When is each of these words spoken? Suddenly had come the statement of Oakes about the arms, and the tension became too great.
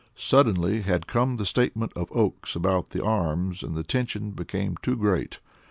Suddenly 0.15 0.81
had 0.81 1.05
come 1.05 1.35
the 1.35 1.45
statement 1.45 1.93
of 1.95 2.11
Oakes 2.11 2.55
about 2.55 2.89
the 2.89 3.03
arms, 3.05 3.61
and 3.61 3.75
the 3.75 3.83
tension 3.83 4.31
became 4.31 4.75
too 4.77 4.95
great. 4.95 5.37